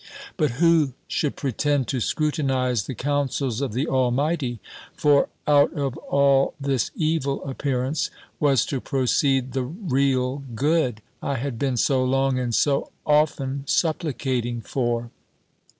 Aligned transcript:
But 0.35 0.53
who 0.57 0.93
should 1.07 1.35
pretend 1.35 1.87
to 1.89 1.99
scrutinize 1.99 2.87
the 2.87 2.95
councils 2.95 3.61
of 3.61 3.73
the 3.73 3.87
Almighty? 3.87 4.59
for 4.95 5.29
out 5.45 5.71
of 5.73 5.95
all 5.95 6.55
this 6.59 6.89
evil 6.95 7.43
appearance 7.47 8.09
was 8.39 8.65
to 8.65 8.81
proceed 8.81 9.53
the 9.53 9.61
real 9.61 10.37
good, 10.55 11.03
I 11.21 11.35
had 11.35 11.59
been 11.59 11.77
so 11.77 12.03
long, 12.03 12.39
and 12.39 12.55
so 12.55 12.89
often, 13.05 13.63
supplicating 13.67 14.59
for! 14.61 15.11